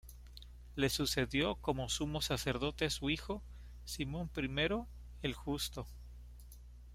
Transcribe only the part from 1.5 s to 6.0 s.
como Sumo Sacerdote su hijo, Simón I el Justo.